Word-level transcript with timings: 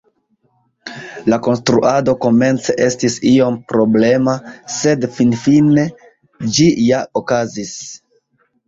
La 1.33 1.37
konstruado 1.47 2.15
komence 2.23 2.75
estis 2.87 3.19
iom 3.35 3.61
problema, 3.75 4.37
sed 4.81 5.09
finfine 5.21 5.89
ĝi 6.59 6.71
ja 6.91 7.07
okazis. 7.25 7.81